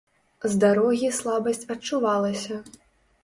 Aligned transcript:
З 0.51 0.55
дарогі 0.63 1.09
слабасць 1.17 1.63
адчувалася. 1.75 2.57